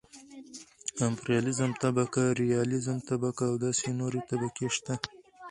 [1.07, 4.93] امپرياليزم طبقه ،رياليزم طبقه او داسې نورې طبقې شته.